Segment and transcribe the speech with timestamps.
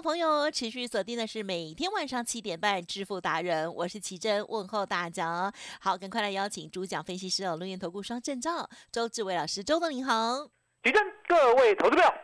[0.00, 5.52] 朋友持续锁定的是每天晚上七点半致富达人，我是奇珍，问候大家。
[5.80, 10.46] 好，赶快来邀请主讲分析师哦，轮源投顾双证照周志伟老师，周董您好。
[10.84, 12.14] 奇珍，各位投资票，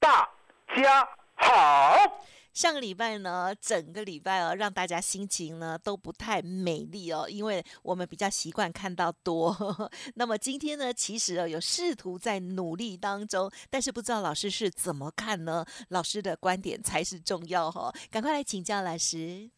[0.00, 0.28] 大
[0.74, 2.24] 家好。
[2.52, 9.56] 上个礼拜呢，整个礼拜哦，让大家心情呢都不太美丽哦，因为我们比较习惯看到多。
[10.16, 15.64] 那么今天呢，其实哦有试图在努力当中，但是不知道老师是怎么看呢？
[15.88, 19.48] 老师的观点才是重要哈、哦，赶快来请教老师。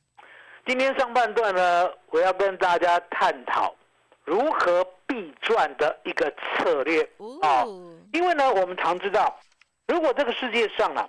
[0.64, 3.74] 今天上半段呢，我要跟大家探讨
[4.24, 7.02] 如何必赚的一个策略
[7.42, 9.36] 啊、哦，因为呢，我们常知道，
[9.88, 11.08] 如果这个世界上啊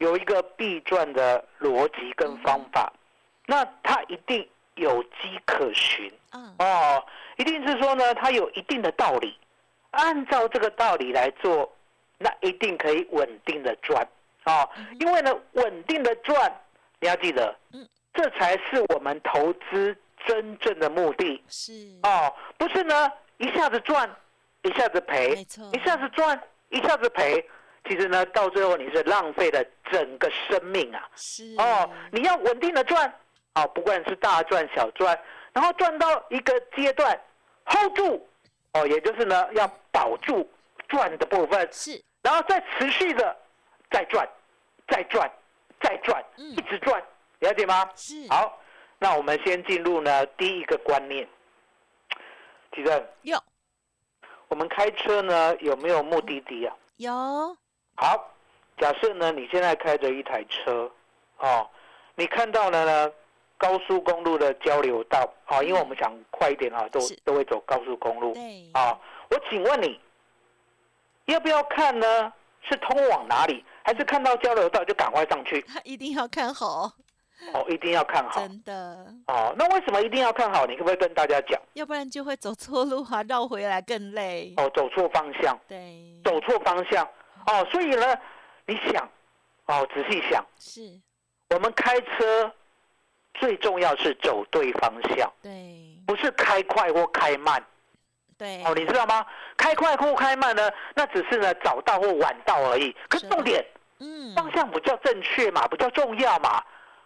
[0.00, 2.90] 有一个必赚的逻辑跟方法，
[3.46, 6.10] 那它一定有迹可循。
[6.32, 7.04] 嗯，哦，
[7.36, 9.38] 一定是说呢，它有一定的道理，
[9.90, 11.70] 按照这个道理来做，
[12.16, 14.06] 那一定可以稳定的赚。
[14.46, 16.50] 哦、因为呢，稳定的赚，
[16.98, 21.44] 你要记得嗯，这才是我们投资真正的目的。
[21.46, 21.72] 是，
[22.04, 24.10] 哦，不是呢，一下子赚，
[24.62, 25.34] 一下子赔，
[25.74, 26.40] 一下子赚，
[26.70, 27.46] 一下子赔，
[27.88, 31.08] 其实呢，到最后你是浪费了整个生命啊！
[31.16, 33.12] 是哦，你要稳定的赚，
[33.54, 35.18] 哦，不管是大赚小赚，
[35.52, 37.18] 然后赚到一个阶段
[37.64, 38.28] ，hold 住，
[38.74, 40.48] 哦，也就是呢，要保住
[40.88, 43.36] 赚的部分，是，然后再持续的
[43.90, 44.28] 再赚，
[44.86, 45.28] 再赚，
[45.80, 47.02] 再赚，嗯一直赚，
[47.40, 47.90] 了解吗？
[47.96, 48.60] 是，好，
[48.98, 51.26] 那我们先进入呢第一个观念。
[52.72, 53.42] 其正，有
[54.46, 56.76] 我们开车呢有没有目的地啊？
[56.98, 57.56] 有，
[58.00, 58.30] 好，
[58.78, 60.90] 假设呢你现在开着一台车，
[61.36, 61.68] 哦，
[62.14, 63.12] 你看到了呢
[63.58, 70.00] 高速公路的交流道，哦，因为我们想快一点啊，都是都会走高速公路，对，啊，我请问你，
[71.26, 72.32] 要不要看呢？
[72.62, 75.64] 是通往哪里，还是看到交流道就赶快上去？
[75.84, 76.90] 一定要看好，
[77.52, 78.40] 哦，一定要看好。
[78.40, 80.66] 真的，哦，那为什么一定要看好？
[80.66, 81.60] 你可不可以跟大家讲？
[81.72, 84.54] 要不然就会走错路啊，绕回来更累。
[84.56, 87.06] 哦，走错方向，对，走错方向。
[87.46, 88.16] 哦，所以呢，
[88.66, 89.08] 你想，
[89.66, 91.00] 哦，仔细想，是，
[91.50, 92.52] 我们开车
[93.34, 97.64] 最重要是走对方向，对，不是开快或开慢。
[98.36, 99.26] 对，哦，你知道吗？
[99.56, 102.94] 开快或开慢呢，那只是呢早到或晚到而已。
[103.08, 103.62] 可是重点，
[103.98, 106.64] 嗯，方向不叫正确嘛，不叫重要嘛。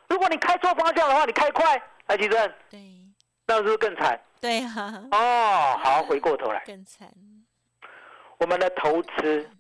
[0.08, 2.80] 如果你开错方向的话，你开快，来提正，对，
[3.46, 4.20] 那是不是更惨？
[4.40, 7.08] 对啊，哦，好，回过头来，更惨，
[8.38, 9.50] 我们的投资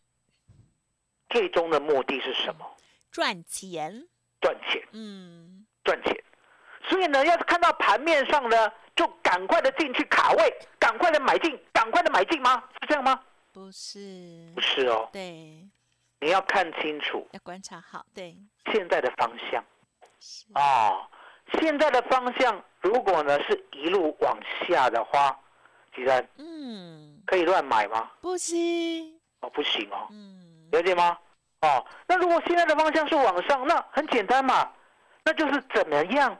[1.34, 2.64] 最终的目的是什么？
[3.10, 4.06] 赚钱，
[4.40, 6.16] 赚钱，嗯，赚钱。
[6.88, 12.62] 所以呢，要是看到盘面上呢，就赶快的进去卡位，赶快的买进，赶快的买进吗？
[12.80, 13.20] 是这样吗？
[13.52, 15.68] 不是不，是哦，对，
[16.20, 18.36] 你要看清楚要观察好，对，
[18.72, 19.64] 现在的方向
[20.20, 21.04] 是，哦。
[21.60, 25.36] 现在的方向，如果呢是一路往下的话，
[25.94, 28.12] 其实嗯，可以乱买吗？
[28.20, 31.18] 不行，哦，不行哦，嗯，了解吗？
[31.64, 34.70] 哦，那如果现在的方向是往上，那很简单嘛，
[35.24, 36.36] 那就是怎么样，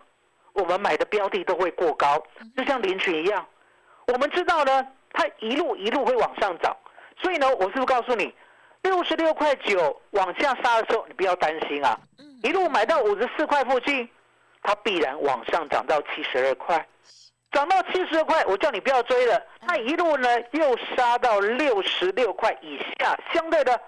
[0.52, 2.22] 我们买的标的都会过高，
[2.56, 3.46] 就像林群一样，
[4.06, 6.76] 我们知道呢，它一路一路会往上涨，
[7.20, 8.34] 所以呢，我是不是告诉你，
[8.82, 14.08] 六十六块九往下杀的时候，你不要担心啊，嗯，一路买到五十四块附近，
[14.62, 16.86] 它必然往上涨到七十二块，
[17.50, 19.42] 涨到七十二块，我叫你不要追了。
[19.66, 23.80] 它一路呢又杀到六十六块以下，相对的，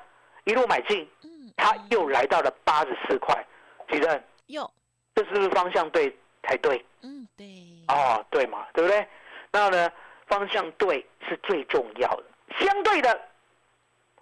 [0.44, 1.15] 一路买进，嗯，
[1.56, 3.44] 它又来到了八十四块。
[3.88, 4.68] 主任，有，
[5.14, 6.84] 这是不是方向对才对？
[7.02, 7.46] 嗯，对，
[7.88, 9.06] 哦，对嘛，对不对？
[9.52, 9.90] 那呢，
[10.26, 12.24] 方向对是最重要的。
[12.58, 13.20] 相对的，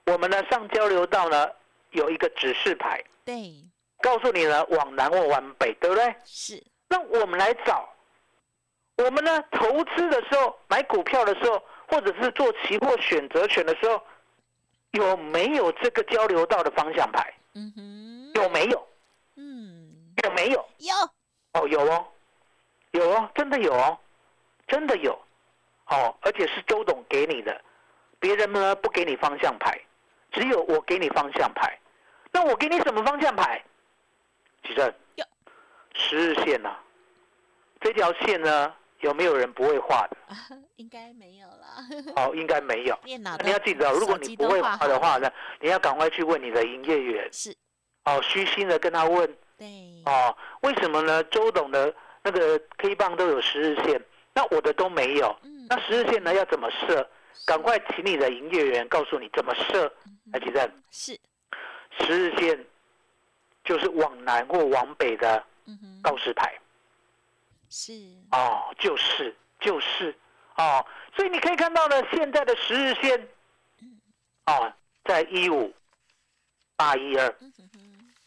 [0.06, 1.48] 我们呢上交流道呢
[1.92, 3.52] 有一个指示牌，对，
[4.02, 6.14] 告诉你呢往南或往北，对不对？
[6.24, 7.88] 是，那我们来找，
[8.98, 14.02] 我们呢投资的时候，买股票的时候，或者是做期货选择权的时候，
[14.94, 17.34] 有没有这个交流道的方向牌？
[17.54, 18.88] 嗯哼，有没有？
[19.36, 20.68] 嗯，有没有？
[20.78, 20.94] 有，
[21.52, 22.06] 哦，有哦，
[22.92, 23.98] 有哦，真的有哦，
[24.68, 25.12] 真的有，
[25.86, 27.60] 哦，而且是周董给你的，
[28.20, 29.80] 别人呢不给你方向牌，
[30.30, 31.78] 只有我给你方向牌。
[32.32, 33.62] 那我给你什么方向牌？
[34.62, 35.24] 举正有，
[35.94, 36.76] 十日线呐、
[37.80, 38.74] 这条线呢，
[39.04, 40.16] 有没有人不会画的？
[40.28, 40.34] 啊
[40.76, 41.76] 应该没有了。
[42.16, 42.98] 哦，应该没有。
[43.04, 45.30] 电脑你要记得哦，如果你不会画的话呢，
[45.60, 47.54] 你要赶快去问你的营业员，是，
[48.06, 49.66] 哦，虚心的跟他问，对，
[50.06, 51.22] 哦，为什么呢？
[51.24, 54.02] 周董的那个 K 棒都有十日线，
[54.32, 55.36] 那我的都没有。
[55.42, 57.06] 嗯，那十日线呢要怎么设？
[57.46, 59.92] 赶快请你的营业员告诉你怎么设。
[60.32, 61.20] 来，吉正，是，
[62.00, 62.64] 十日线
[63.64, 65.44] 就是往南或往北的
[66.02, 66.54] 告示牌
[67.76, 67.92] 是，
[68.30, 70.16] 哦，就是就是
[70.54, 70.86] 哦，
[71.16, 73.28] 所以你可以看到呢，现在的十日线
[74.46, 74.72] 哦，
[75.04, 75.74] 在一五
[76.76, 77.36] 八一二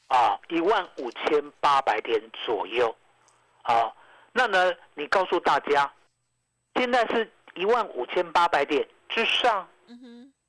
[0.08, 2.94] 啊，一万五千八百点左右
[3.62, 3.90] 啊。
[4.34, 5.90] 那呢，你告诉大家，
[6.76, 9.66] 现在是一万五千八百点之上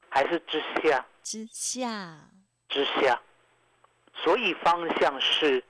[0.08, 1.06] 还是之下？
[1.22, 2.18] 之下，
[2.68, 3.22] 之下，
[4.12, 5.62] 所以方向是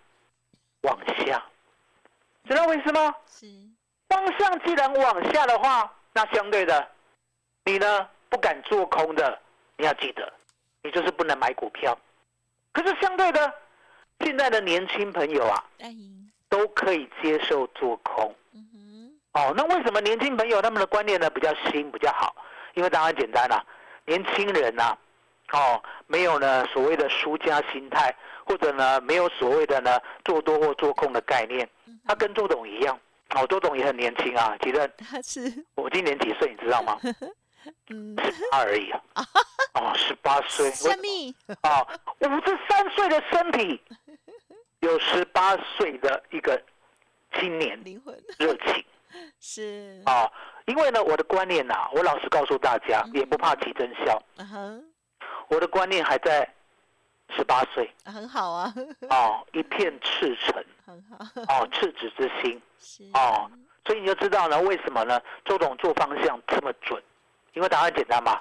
[0.81, 1.45] 往下，
[2.47, 3.15] 知道为什么？
[3.27, 3.47] 是，
[4.09, 6.89] 方向既然往下的话，那相对的，
[7.65, 9.39] 你呢不敢做空的，
[9.77, 10.33] 你要记得，
[10.83, 11.99] 你就是不能买股票。
[12.73, 13.53] 可是相对的，
[14.21, 15.65] 现在的年轻朋友啊，
[16.49, 18.35] 都可以接受做空。
[18.55, 22.35] 嗯，哦，那为什么年轻朋友他们的观念呢比较新比较好？
[22.75, 23.65] 因为答案简单啦、
[24.07, 24.97] 年轻人呐、
[25.53, 28.15] 哦，没有呢所谓的输家心态，
[28.49, 32.99] 或者呢没有所谓的呢做多或做空的概念，嗯他跟周董一样，
[33.35, 36.99] 哦，周董也很年轻啊，其实他 是，我今年几岁你知道吗？
[37.91, 39.03] 嗯，十八而已啊，
[39.75, 41.87] 哦，十八岁，虾米，啊，
[42.21, 43.79] 五十三岁的身体，
[44.81, 46.59] 有十八岁的一个
[47.35, 48.15] 青年灵魂。
[48.39, 48.83] 热情。
[49.41, 50.31] 是，啊，
[50.67, 53.13] 因为呢，我的观念呐、我老实告诉大家，嗯。
[53.15, 54.23] 也不怕起真笑，
[55.49, 56.49] 我的观念还在
[57.37, 57.91] 十八岁。
[58.05, 58.75] 很好啊，
[59.11, 60.65] 哦，一片赤诚。
[60.87, 62.61] 很好，哦，赤子之心。
[62.81, 63.51] 是，哦，
[63.85, 65.21] 所以你就知道呢，为什么呢？
[65.45, 67.03] 周董做方向这么准，
[67.53, 68.41] 因为答案简单嘛，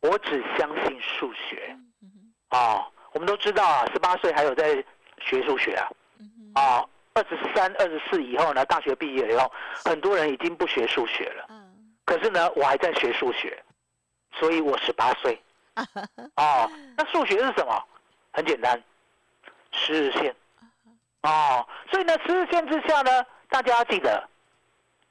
[0.00, 1.76] 我只相信数学。
[2.50, 4.82] 哦，我们都知道啊，十八岁还有在
[5.20, 5.86] 学数学啊，
[6.18, 9.52] 嗯哼，啊，二十三、二十四以后呢，大学毕业以后，
[9.84, 11.44] 很多人已经不学数学了。
[11.50, 13.62] 嗯，可是呢，我还在学数学，
[14.32, 15.38] 所以我十八岁。
[16.36, 17.84] 哦，那数学是什么？
[18.38, 18.80] 很简单，
[19.72, 20.32] 十日线。
[21.22, 24.28] 哦，所以呢，十日线之下呢，大家要记得，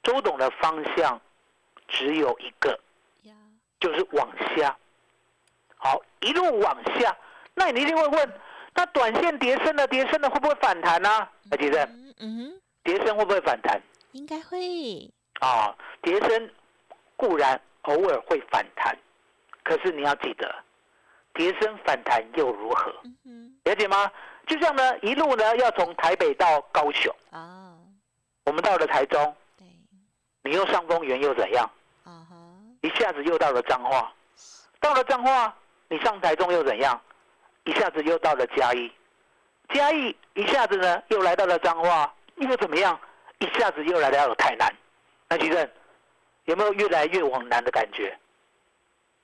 [0.02, 1.20] 周董的方向
[1.90, 2.80] 只有一个，
[3.82, 4.74] 就是往下。
[5.76, 7.14] 好，一路往下，
[7.54, 8.40] 那你一定会问，
[8.74, 11.30] 那短线跌升了，跌升了会不会反弹呢、啊？
[11.52, 11.84] 还记得
[12.20, 13.82] 嗯跌升会不会反弹？
[14.14, 14.58] 应该会，
[15.42, 16.50] 啊，跌升
[17.18, 18.98] 固然偶尔会反弹，
[19.64, 20.64] 可是你要记得，
[21.38, 22.92] 跌升反弹又如何？
[23.63, 24.12] 了解吗？
[24.48, 27.75] 就像呢，一路呢要从台北到高雄，啊，
[28.45, 29.68] 我们到了台中，对，
[30.44, 31.69] 你又上丰原又怎样？
[32.04, 32.36] 啊哈，
[32.81, 34.12] 一下子又到了彰化，
[34.80, 35.54] 到了彰化，
[35.90, 37.00] 你上台中又怎样？
[37.66, 38.92] 一下子又到了嘉义，
[39.73, 43.00] 嘉义一下子呢又来到了彰化，又怎么样？
[43.40, 44.73] 一下子又来到了台南。
[45.30, 45.69] 那其正
[46.45, 48.18] 有没有越来越往南的感觉？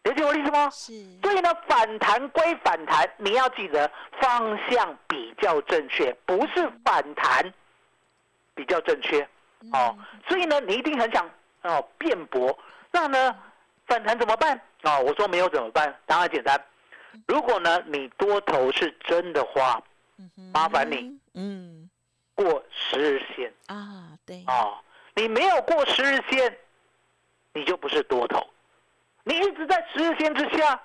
[0.03, 0.69] 了解我的意思吗？
[0.69, 7.53] 是，所以呢，反弹归反弹，你要记得方向比较正确，不是反弹
[8.53, 9.21] 比较正确。
[9.71, 11.25] 哦嗯，所以呢，你一定很想
[11.61, 12.57] 哦辩驳，
[12.91, 13.33] 那呢
[13.85, 14.59] 反弹怎么办？
[14.81, 15.97] 哦，我说没有怎么办？
[16.05, 16.61] 答案简单，
[17.25, 19.81] 如果呢你多头是真的话，
[20.53, 21.89] 麻烦你，嗯，
[22.35, 24.77] 过十日线啊，对，哦，
[25.15, 26.57] 你没有过十日线，
[27.53, 28.45] 你就不是多头，
[29.23, 30.81] 你一直在十日线之下，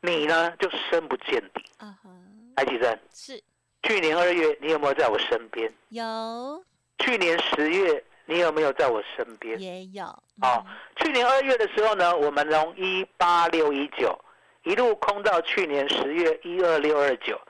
[0.00, 1.64] 你呢就深不见底。
[1.78, 2.10] 啊哈，
[2.56, 3.42] 台积电，是。
[3.82, 5.72] 去年二月你有没有在我身边？
[5.88, 6.62] 有，
[6.98, 9.58] 去年十月你有没有在我身边？
[9.58, 10.04] 也有，
[10.42, 10.64] 哦，
[10.96, 14.18] 去年二月的时候呢，我们从一八六一九
[14.64, 17.40] 一路空到去年十月一二六二九，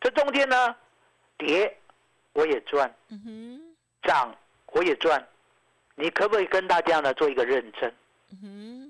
[0.00, 0.76] 这中间呢，
[1.38, 1.74] 跌
[2.34, 4.34] 我也赚，嗯哼，涨
[4.72, 5.26] 我也赚，
[5.94, 7.90] 你可不可以跟大家呢做一个认证？
[8.30, 8.87] 嗯哼，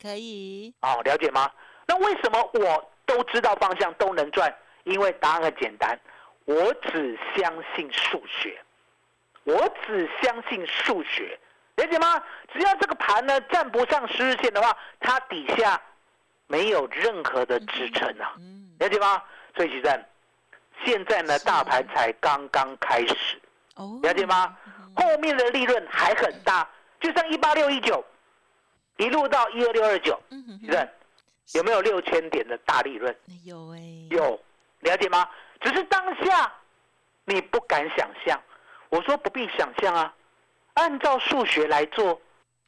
[0.00, 1.50] 可以，哦，了解吗？
[1.86, 4.54] 那为什么我都知道方向都能赚？
[4.84, 5.98] 因为答案很简单，
[6.46, 8.58] 我只相信数学，
[9.44, 11.38] 我只相信数学，
[11.76, 12.22] 了解吗？
[12.52, 15.80] 只要这个盘呢站不上十日线的话，它底下
[16.46, 19.22] 没有任何的支撑啊，嗯，了解吗？
[19.54, 20.04] 所以其实
[20.84, 23.38] 现在呢，大盘才刚刚开始，
[23.74, 24.56] 哦，了解吗？
[24.96, 26.66] 后面的利润还很大，
[27.00, 28.02] 就像一八六一九，
[29.00, 30.88] 一路到一二六二九，嗯哼其实
[31.54, 33.14] 有没有六千点的大利润？
[33.44, 33.80] 有哎，
[34.10, 34.38] 有，
[34.80, 35.26] 了解吗？
[35.62, 36.52] 只是当下
[37.24, 38.38] 你不敢想象，
[38.90, 40.14] 我说不必想象啊，
[40.74, 42.20] 按照数学来做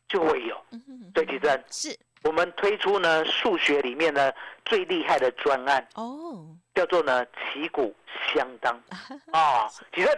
[0.09, 0.59] 就会有。
[0.71, 4.33] 嗯哼对，其实是我们推出呢数学里面呢
[4.65, 6.47] 最厉害的专案，哦。
[6.75, 7.95] 叫做呢旗鼓
[8.33, 8.75] 相当
[9.33, 10.09] 啊，其实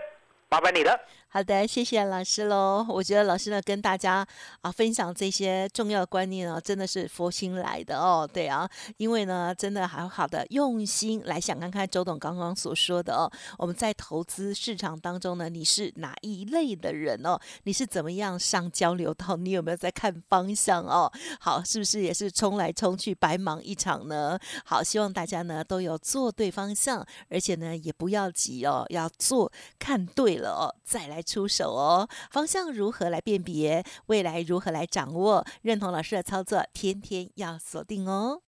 [0.49, 0.97] 麻烦你了。
[1.35, 2.87] 好的，谢谢老师喽。
[2.89, 4.25] 我觉得老师呢跟大家
[4.61, 8.25] 啊分享这些重要观念哦，真的是佛心来的哦。
[8.33, 17.37] 对啊，因为呢真的好好的用心来想看看周董刚刚所说的哦，我们在投资市场当中呢，你是哪一类的人哦？
[17.65, 19.35] 你是怎么样上交流道？
[19.35, 21.13] 你有没有在看方向哦？
[21.41, 24.39] 好，是不是也是冲来冲去白忙一场呢？
[24.65, 29.51] 好，希望大家呢都有做对方向，而且呢也不要急哦，要做
[29.81, 32.09] 看对了哦，再来出手哦。
[32.31, 33.83] 方向如何来辨别？
[34.07, 35.45] 未来如何来掌握？
[35.63, 38.43] 认同老师的操作，天天要锁定哦。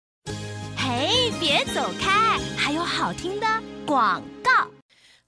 [0.78, 3.48] 嘿，别走开，还有好听的
[3.88, 4.65] 广告。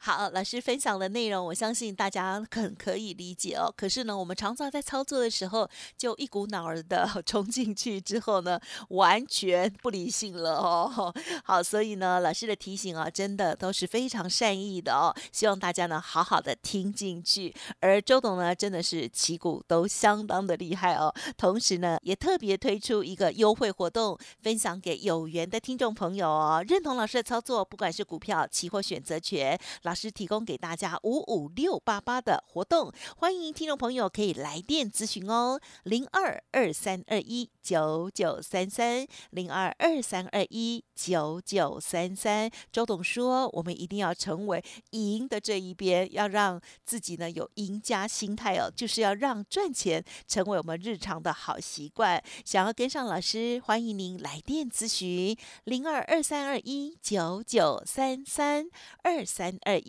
[0.07, 3.69] 好，老师分享的内容，我相信大家很可以理解哦。
[3.75, 8.57] 可是呢，我们常常在操作的时候，就一股脑儿的 冲进去之后呢，
[8.91, 11.13] 完全不理性了哦。
[11.43, 15.13] 好，所以呢，老师的提醒啊，真的都是非常善意的哦。
[15.33, 17.53] 希望大家呢，好好的听进去。
[17.81, 21.13] 而周董呢，真的是旗鼓都相当的厉害哦。
[21.35, 26.63] 同时呢，也特别推出一个优惠活动，分享给有缘的听众朋友哦。
[26.65, 42.51] 认同老师的操作，不管是股票、期货、选择权，老师提供给大家五五六八八的活动，欢迎听众朋友可以来电咨询哦，零二二三二一九九三三，零二二三二一九九三三。
[42.71, 52.23] 周董说，我们一定要成为赢的这一边，要让自己呢有赢家心态哦，就是要让赚钱成为我们日常的好习惯。
[52.45, 58.69] 想要跟上老师，欢迎您来电咨询零二二三二一九九三三
[59.01, 59.79] 二三二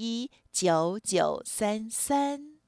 [0.52, 2.58] 九九三三。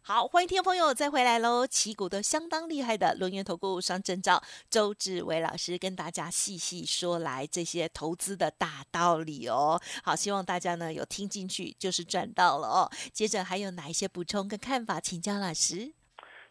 [0.00, 1.66] 好，欢迎听众朋友再回来喽！
[1.66, 9.78] 旗鼓都相当厉害的轮源投顾双证照周志伟老师跟大家细细说来这些投资的大道理哦。
[10.02, 12.90] 好，希望大家呢有听进去就是赚到了哦。
[13.12, 15.92] 接着还有哪一些补充跟看法，请教老师。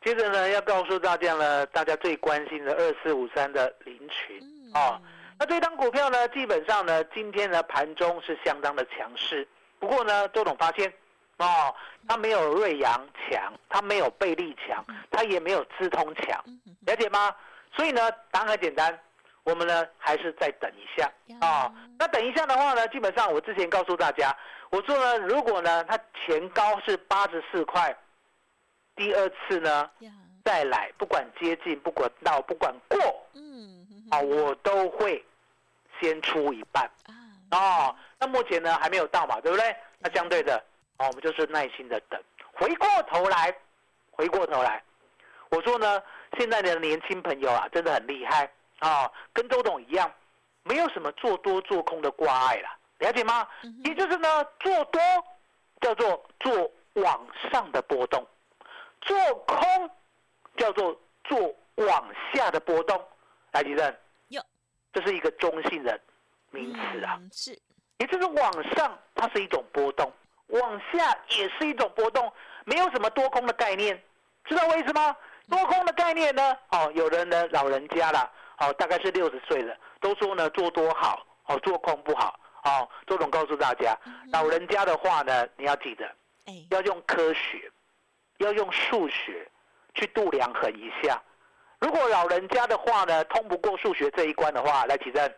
[0.05, 5.01] 接着呢，要告诉大家呢，大家最关心的二四五三的林群嗯啊。
[5.39, 9.47] 那这张股票呢，基本上呢，今天呢盘中是相当的强势。
[9.79, 10.91] 不过呢，周董发现，
[11.37, 11.73] 哦，
[12.07, 16.43] 它没有瑞阳强，它没有贝利强，它也没有资通强，
[16.85, 17.35] 了解吗？
[17.75, 18.99] 所以呢，答案很简单，
[19.43, 21.71] 我们呢还是再等一下啊。
[21.99, 24.35] 那等一下的话呢，基本上我之前告诉大家，
[24.71, 27.95] 我说呢，如果呢它前高是八十四块，
[28.95, 29.87] 第二次呢，
[30.43, 32.99] 再来，不管接近，不管到，不管过
[33.35, 33.76] 嗯
[34.09, 35.23] 啊，我都会
[35.99, 36.83] 先出一半。
[37.05, 37.11] 啊，
[37.51, 39.75] 哦，那目前呢还没有到嘛，对不对？
[39.99, 40.57] 那相对的，
[40.97, 42.21] 哦，我们就是耐心的等。
[42.53, 43.55] 回过头来，
[44.11, 44.83] 回过头来，
[45.49, 46.01] 我说呢，
[46.37, 48.49] 现在的年轻朋友啊，真的很厉害
[48.79, 50.11] 啊、跟周董一样，
[50.63, 53.47] 没有什么做多做空的挂碍啦，了解吗？
[53.83, 55.01] 也就是呢，做多
[55.81, 58.25] 叫做做往上的波动，
[59.01, 59.89] 做空
[60.57, 63.03] 叫做做往下的波动。
[63.57, 63.95] 来，吉正
[64.27, 64.41] 有，
[64.93, 65.99] 这是一个中性的
[66.51, 67.17] 名词啊。
[67.19, 67.57] 嗯，是。
[67.97, 70.11] 也就是往上它是一种波动，
[70.47, 72.31] 往下也是一种波动，
[72.65, 73.99] 没有什么多空的概念，
[74.45, 75.15] 知道我意思吗？
[75.49, 76.55] 多空的概念呢？
[76.69, 83.97] 哦，有人呢老人家了，哦，大概是六十岁了，都说呢做多好，哦做空不好，哦，周总告诉大家，
[84.31, 86.05] 老人家的话呢，你要记得
[86.45, 87.71] 哎，要用科学，
[88.37, 89.49] 要用数学
[89.95, 91.19] 去度量衡一下。
[91.79, 95.31] 如果老人家的话呢通不过数学这一关的话，来，启正，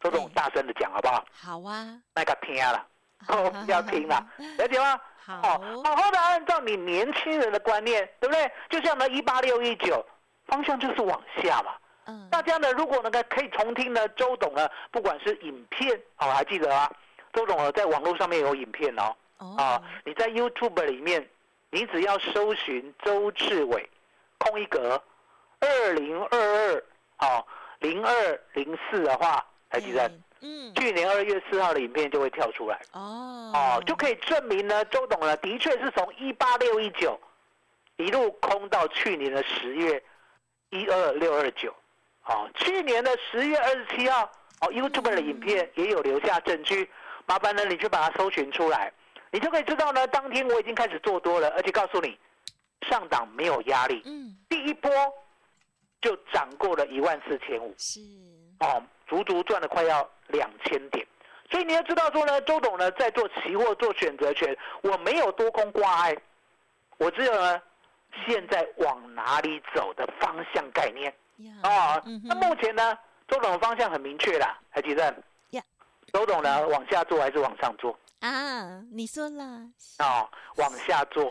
[0.00, 1.24] 周总哎大声的讲好不好？
[1.32, 2.86] 好啊，那个听了，
[3.28, 4.26] 哦，不要听了，
[4.58, 5.00] 了解吗？
[5.24, 8.50] 好哦，好好的按照你年轻人的观念，对不对？
[8.70, 10.04] 就像呢一八六一九，
[10.46, 11.74] 方向就是往下嘛。
[12.06, 16.90] 嗯，大家呢，如果能够可以重听呢，周董呢，不管是影片，哦，还记得啊？
[17.34, 21.28] 周董呢，在网络上面有影片哦，啊哦，，你在 YouTube 里面，
[21.70, 23.86] 你只要搜寻周志伟，
[24.38, 25.00] 空一格，
[25.60, 26.84] 二零二二，
[27.26, 27.46] 哦，
[27.80, 30.02] 零二零四的话，还记得？
[30.02, 30.10] 哎
[30.40, 32.80] 嗯，去年二月四号的影片就会跳出来。
[32.92, 37.18] 哦，哦，就可以证明呢，周董呢的确是从一八六一九
[37.96, 40.00] 一路空到去年的十月
[40.70, 41.74] 一二六二九。
[42.26, 46.88] 哦，去年的十月二十七号，哦，YouTube 的影片也有留下证据，
[47.26, 48.92] 麻烦呢你去把它搜寻出来，
[49.32, 52.16] 你就可以知道呢，当天我已经开始做多了，而且告诉你，
[52.82, 54.88] 上档没有压力，嗯，第一波
[56.00, 58.00] 就涨过了一万四千五，是，
[58.60, 61.06] 哦，足足赚了快要两千点。
[61.50, 66.16] 所以你要知道说呢，周董呢在做期货做选择权，我没有多空挂碍，
[66.98, 67.60] 我只有呢
[68.26, 72.02] 现在往哪里走的方向概念呀，啊。
[72.24, 75.14] 那目前呢，周董的方向很明确啦，还记得？
[76.10, 77.94] 周董呢往下做还是往上做？
[78.20, 79.62] 啊，你说啦，
[79.98, 81.30] 啊，往下做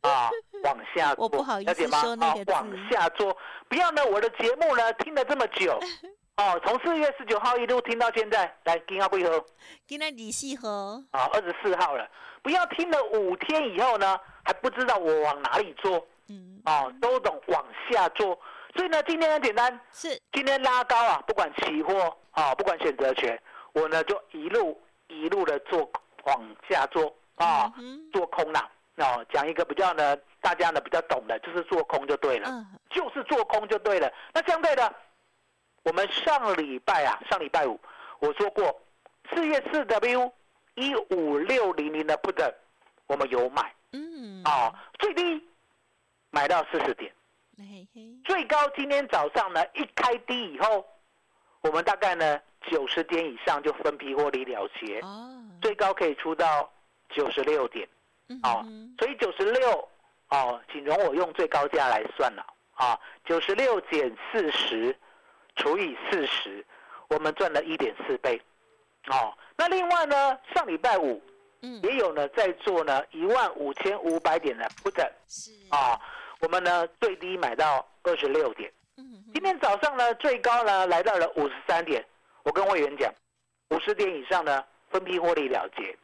[0.00, 0.30] 啊，
[0.64, 1.86] 往下做，我不好意思？
[1.88, 3.36] 说那个啊，往下做，
[3.68, 5.78] 不要呢，我的节目呢听了这么久，
[6.36, 9.44] 哦，从四月十九号一路听到现在，来，金号贵和
[9.86, 12.08] 今天李细和，啊，二十四号了，
[12.42, 18.36] 不要听了五天以后呢，还不知道我往哪里做，嗯，哦，都懂往下做，
[18.74, 23.40] 所以呢，今天很简单，是，今天拉高啊，不管期货啊，不管选择权，
[23.72, 25.88] 我呢就一路一路的做
[26.24, 27.72] 往下做啊。
[27.78, 28.70] 嗯做空啦。
[28.96, 34.08] 哦，讲一个比较呢，大家呢比较懂的，就是做空就对了，嗯，就是做空就对了。
[34.32, 34.94] 那相对的，
[35.82, 37.80] 我们上礼拜啊，上礼拜五
[38.20, 38.80] 我说过，
[39.30, 40.32] 四月四 W
[40.76, 42.54] 一五六零零的 put，
[43.08, 45.44] 我们有买嗯，啊、最低
[46.30, 47.12] 买到四十点，
[48.24, 50.86] 最高今天早上呢一开低以后，
[51.62, 52.40] 我们大概呢
[52.70, 55.30] 九十点以上就分批获利了结，哦，
[55.60, 56.70] 最高可以出到
[57.10, 57.88] 九十六点。
[58.28, 58.62] 嗯哦。
[58.62, 59.88] 哼，所以九十六
[60.30, 62.44] 哦，请容我用最高价来算了。
[62.74, 64.96] 啊，九十六减四十
[65.56, 66.64] 除以四十，
[67.08, 68.40] 我们赚了一点四倍。
[69.06, 71.22] 哦，那另外呢，上礼拜五
[71.62, 76.00] 嗯，也有呢在做呢一万五千五百点的 put 是，啊，
[76.40, 82.04] 我们呢最低买到二十六点，嗯，今天早上呢最高呢来到了五十三点，
[82.44, 83.12] 我跟会员讲，
[83.70, 85.96] 五十点以上呢分批获利了结，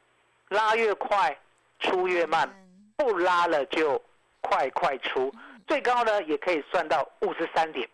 [0.49, 1.39] 拉越快
[1.79, 2.53] 出越慢。
[2.97, 3.99] 不拉了就
[4.43, 5.35] 快快出，
[5.67, 7.89] 最高呢也可以算到五十三点，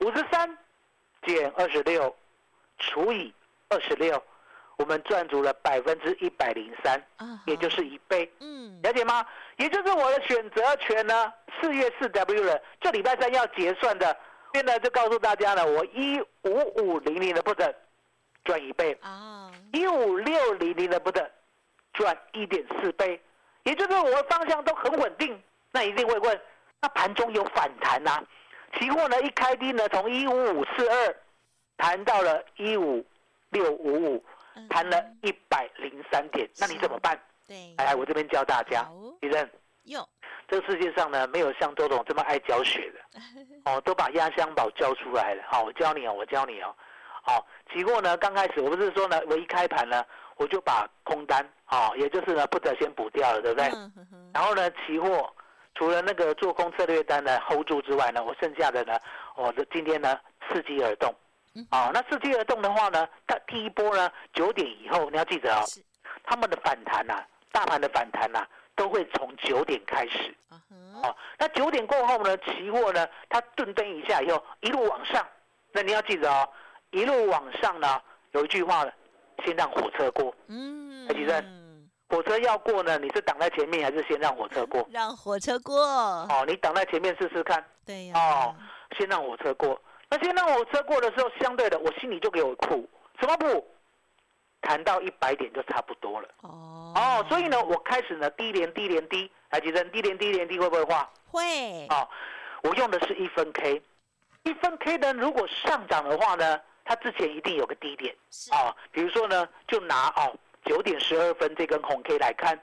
[0.00, 0.56] 五十三
[1.26, 2.16] 减二十六
[2.78, 3.30] 除以
[3.68, 4.22] 二十六，
[4.78, 9.26] 我们赚足了百分之一百零三，啊，也就是一倍，嗯，了解吗？
[9.58, 11.30] 也就是我的选择权呢，
[11.60, 14.16] 四月四 W 了，这礼拜三要结算的，
[14.54, 17.74] 现在就告诉大家了，我一五五零零的不等
[18.46, 21.28] 赚一倍，啊，一五六零零的不等
[21.92, 23.20] 赚一点四倍，
[23.64, 25.38] 也就是我的方向都很稳定。
[25.72, 26.40] 那一定会问，
[26.80, 28.24] 那盘中有反弹呐、
[28.78, 31.16] 期货呢一开低呢，从一五五四二
[31.76, 33.04] 谈到了一五
[33.50, 34.24] 六五五，
[34.70, 37.20] 谈了一百零三点，那你怎么办？
[37.46, 39.50] 对，来，我这边教大家好，李正，
[39.82, 40.08] 有，
[40.48, 43.20] 这个世界上呢没有像周董这么爱教学的，
[43.70, 45.42] 哦，都把压箱宝教出来了。
[45.46, 46.74] 好，我教你哦，我教你哦。
[47.26, 50.04] 好，期货呢刚开始我不是说呢，我一开盘呢
[50.36, 53.68] 我就把空单，哦，也就是呢不得先补掉了，对不对？
[54.32, 55.28] 然后呢，期货
[55.74, 58.96] 除了那个做空策略单呢 hold 住之外呢，我剩下的呢，
[59.34, 60.16] 我的今天呢
[60.48, 61.12] 伺机而动
[61.56, 61.66] 嗯。
[61.70, 65.64] 啊、那伺机而动的话呢，它第一波呢九点以后，你要记得哦，
[66.22, 70.32] 他们的反弹呐、大盘的反弹呐、都会从九点开始。
[71.02, 75.26] 哦，那九点过后呢，期货呢它顿登一下以后一路往上，
[75.72, 76.48] 那你要记得哦，
[76.96, 78.00] 一路往上呢，
[78.32, 78.90] 有一句话呢，
[79.44, 80.34] 先让火车过。
[80.46, 81.26] 嗯，海吉
[82.08, 84.88] 火车要过呢，你是挡在前面还是先让火车过？
[84.90, 87.62] 让火车过，哦，你挡在前面试试看。
[87.84, 88.56] 对呀，哦，
[88.96, 89.78] 先让火车过。
[90.08, 92.88] 那先让火车过的时候，相对的，我心里就给我谱，
[93.20, 93.66] 什么谱？
[94.62, 96.28] 谈到一百点就差不多了。
[96.40, 101.10] 哦，哦，所以呢，我开始呢低连低连低，来吉珍，低连低连低会不会画？
[101.30, 102.08] 会，哦，
[102.62, 103.82] 我用的是一分 K，
[104.44, 108.14] 一分 K 呢，如果上涨的话呢，它之前一定有个低点。
[108.30, 110.32] 是，哦，比如说呢，就拿哦
[110.64, 112.58] 九点十二分这根红 K 来看，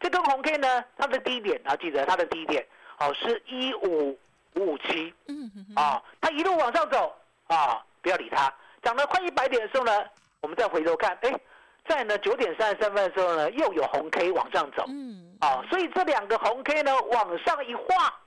[0.00, 2.66] 这根红 K 呢，它的低点，啊，记得它的低点
[2.98, 4.18] 哦是一五
[4.54, 5.14] 五五七。
[5.28, 7.14] 嗯啊，它一路往上走
[7.48, 10.04] 啊，不要理它，涨了快一百点的时候呢，
[10.40, 11.38] 我们再回头看，哎，
[11.86, 14.84] 在呢九点三十三分的时候呢，又有红 K 往上走。
[14.88, 18.18] 嗯，啊，所以这两个红 K 呢往上一画，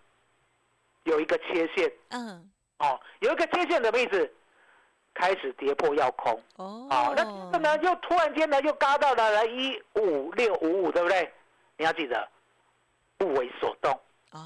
[1.04, 1.92] 有一个切线。
[2.10, 4.32] 嗯，哦，有一个切线什么意思？
[5.14, 6.34] 开始跌破要空。
[6.58, 11.32] 哦，好，那这呢，又突然间呢，又嘎到了了一五六五五，对不对？
[11.78, 12.28] 你要记得，
[13.18, 13.92] 不为所动，
[14.32, 14.40] 哦，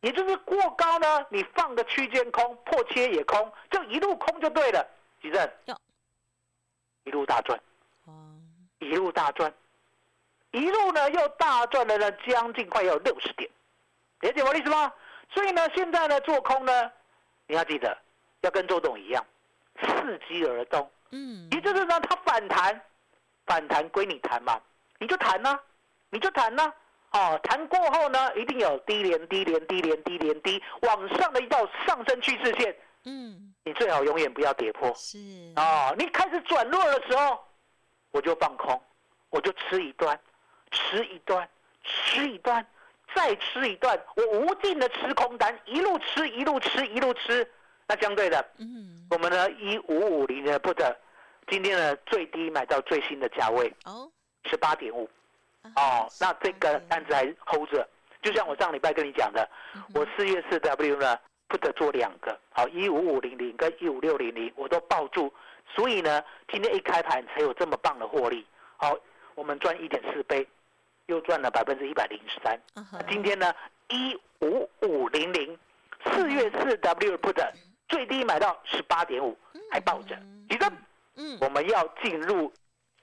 [0.00, 4.86] 也就是过高呢，你放个区间空，破切也空，就一路空就对了。
[5.20, 5.50] 举正，
[7.04, 7.60] 一路大赚，
[8.06, 8.12] 哦，
[8.78, 9.52] 一路大赚，
[10.50, 13.48] 一路呢又大赚了呢，将近快要六十点，
[14.20, 14.92] 理解我的意思吗？
[15.30, 16.90] 所以呢，现在呢做空呢，
[17.46, 17.96] 你要记得
[18.40, 19.24] 要跟周董一样，
[19.80, 22.80] 伺机而动，嗯，也就是呢，它反弹，
[23.46, 24.60] 反弹归你谈嘛，
[24.98, 25.58] 你就谈呐、
[26.10, 26.72] 你就谈呐、
[27.12, 34.92] 哦，谈过后呢，一定有低连低连低连低连低往上的一道上升趋势线，嗯，你最好永远不要跌破。
[34.94, 35.18] 是，
[35.56, 37.38] 哦，你开始转弱的时候，
[38.10, 38.80] 我就放空，
[39.30, 40.18] 我就吃一段，
[40.70, 41.48] 吃一段，
[41.82, 42.64] 吃一段，
[43.14, 47.50] 再吃一段，我无尽的吃空单，一路吃，一路吃，一路吃。
[47.86, 50.94] 那相对的，嗯，我们呢一五五零的 put，
[51.48, 54.10] 今天呢最低买到最新的价位哦，
[54.44, 55.08] 十八点五。
[55.62, 57.88] 啊哦，那这个是单子还 hold 着，
[58.20, 61.16] 就像我上礼拜跟你讲的，嗯我四月四 W 呢
[61.48, 65.32] put 做两个，好一五五零零跟一五六零零我都抱住，
[65.72, 68.44] 所以呢今天一开盘才有这么棒的获利，
[68.76, 68.98] 好，
[69.36, 70.44] 我们赚一点四倍，
[71.06, 72.60] 又赚了百分之一百零三。
[73.08, 73.54] 今天呢
[73.88, 75.56] 一五五零零
[76.06, 77.40] 四月四 W put
[77.88, 79.36] 最低买到十八点五，
[79.70, 80.16] 还抱着，
[80.48, 80.70] 李正
[81.16, 81.38] 嗯。
[81.40, 82.52] 我们要进入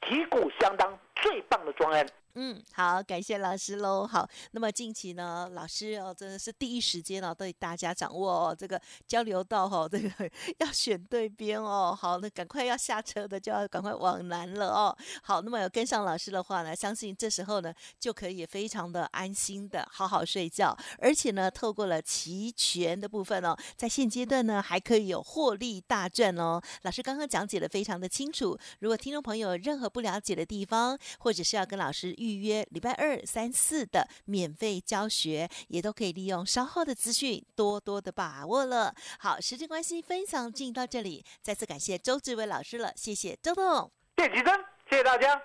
[0.08, 2.08] 旗鼓相当最棒的专案。
[2.36, 4.06] 嗯，好，感谢老师喽。
[4.06, 10.10] 好，那么近期呢，老师哦，真的是第一时间哦，对大家掌握哦，这个交流道哦，这个
[10.60, 11.98] 要选对边哦。
[12.00, 14.96] 好，那赶快要下车的就要赶快往南了哦。
[15.24, 26.62] 好，那么有跟上老师的话呢，相信这时候呢就可以非常的安心的好好睡觉，而且呢，透过了期权的部分哦，在现阶段呢还可以有获利大赚哦。
[26.84, 38.94] 老师刚刚讲解的非常的清楚，如果听众朋友有任何不了解的地方，或者是要跟老师预约礼拜二、三、四的免费教学，也都可以利用稍后的资讯多多的把握了。
[39.20, 43.90] 好，时间关系，分享进行到这里，再次感谢周志伟老师了，谢谢周董。
[44.18, 44.54] 谢谢吉珍，
[44.90, 45.42] 谢谢大家，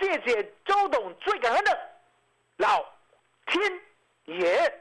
[0.00, 1.78] 谢谢周董最感恩的
[2.58, 2.80] 老
[3.46, 4.72] 天爷。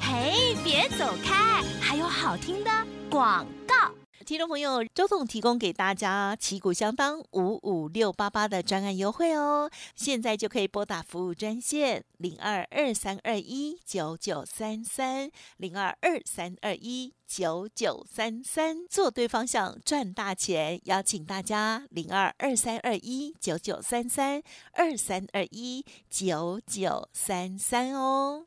[0.00, 2.70] 嘿，别走开，还有好听的
[3.10, 3.65] 广告。
[4.26, 28.46] 听众朋友，周总提供给大家旗鼓相当五五六八八的专案优惠哦，现在就可以拨打服务专线零二二三二一九九三三零二二三二一九九三三，做对方向赚大钱，邀请大家零二二三二一九九三三二三二一九九三三哦。